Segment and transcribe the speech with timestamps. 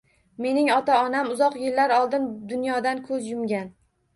[0.45, 3.71] Mening ota-onam uzoq yillar oldin dunyodan koʻz yumgan